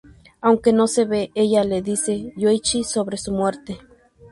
Aunque 0.41 0.73
no 0.73 0.87
se 0.87 1.05
ve, 1.05 1.29
ella 1.35 1.63
le 1.63 1.83
dice 1.83 2.13
a 2.35 2.39
Yoichi 2.39 2.83
sobre 2.83 3.17
su 3.17 3.33
muerte. 3.33 3.77